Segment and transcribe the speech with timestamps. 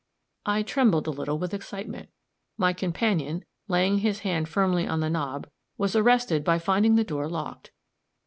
[0.47, 2.09] I trembled a little with excitement.
[2.57, 7.29] My companion, laying his hand firmly on the knob, was arrested by finding the door
[7.29, 7.69] locked.